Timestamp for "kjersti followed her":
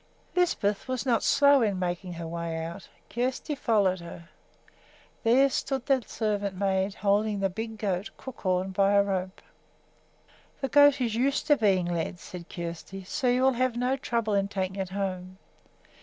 3.07-4.29